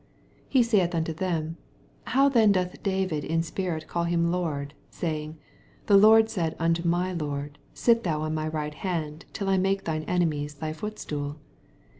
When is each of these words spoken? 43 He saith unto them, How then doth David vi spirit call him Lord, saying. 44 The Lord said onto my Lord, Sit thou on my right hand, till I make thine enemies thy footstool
43 0.45 0.45
He 0.49 0.63
saith 0.63 0.95
unto 0.95 1.13
them, 1.13 1.57
How 2.05 2.27
then 2.27 2.51
doth 2.53 2.81
David 2.81 3.23
vi 3.23 3.41
spirit 3.41 3.87
call 3.87 4.05
him 4.05 4.31
Lord, 4.31 4.73
saying. 4.89 5.33
44 5.83 5.85
The 5.85 5.97
Lord 5.97 6.29
said 6.31 6.55
onto 6.59 6.87
my 6.87 7.13
Lord, 7.13 7.59
Sit 7.75 8.03
thou 8.03 8.21
on 8.21 8.33
my 8.33 8.47
right 8.47 8.73
hand, 8.73 9.25
till 9.31 9.47
I 9.47 9.59
make 9.59 9.83
thine 9.83 10.05
enemies 10.07 10.55
thy 10.55 10.73
footstool 10.73 11.37